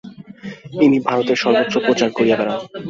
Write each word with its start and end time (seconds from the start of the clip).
ইনি 0.79 0.99
ভারতের 1.07 1.37
সর্বত্র 1.43 1.75
প্রচার 1.87 2.09
করিয়া 2.11 2.35
বেড়ান। 2.39 2.59